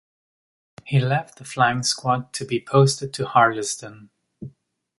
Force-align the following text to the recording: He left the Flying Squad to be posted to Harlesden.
He 0.83 0.99
left 0.99 1.37
the 1.37 1.45
Flying 1.45 1.83
Squad 1.83 2.33
to 2.33 2.43
be 2.43 2.59
posted 2.59 3.13
to 3.13 3.25
Harlesden. 3.27 4.09